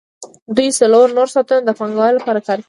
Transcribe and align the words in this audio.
دوی 0.55 0.69
څلور 0.79 1.07
نور 1.17 1.27
ساعتونه 1.33 1.61
د 1.63 1.69
پانګوال 1.79 2.13
لپاره 2.17 2.39
کار 2.47 2.47
کاوه 2.47 2.59